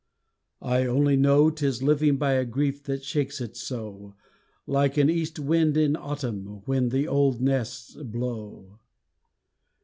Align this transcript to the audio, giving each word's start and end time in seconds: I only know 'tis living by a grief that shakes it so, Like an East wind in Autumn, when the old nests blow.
I 0.63 0.87
only 0.87 1.15
know 1.15 1.51
'tis 1.51 1.83
living 1.83 2.17
by 2.17 2.31
a 2.33 2.43
grief 2.43 2.81
that 2.85 3.03
shakes 3.03 3.39
it 3.39 3.55
so, 3.55 4.15
Like 4.65 4.97
an 4.97 5.11
East 5.11 5.37
wind 5.37 5.77
in 5.77 5.95
Autumn, 5.95 6.63
when 6.65 6.89
the 6.89 7.07
old 7.07 7.39
nests 7.39 7.93
blow. 7.93 8.79